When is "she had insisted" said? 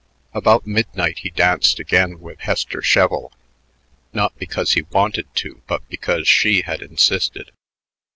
6.27-7.51